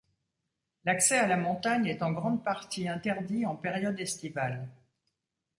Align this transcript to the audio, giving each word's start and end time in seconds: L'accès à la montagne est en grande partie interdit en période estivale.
L'accès 0.83 1.19
à 1.19 1.27
la 1.27 1.37
montagne 1.37 1.85
est 1.85 2.01
en 2.01 2.11
grande 2.11 2.43
partie 2.43 2.87
interdit 2.89 3.45
en 3.45 3.55
période 3.55 3.99
estivale. 3.99 4.67